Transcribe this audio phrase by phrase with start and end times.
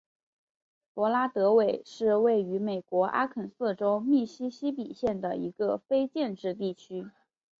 [0.95, 7.05] 弗拉德韦是位于美国阿肯色州密西西比县的一个非建制地区。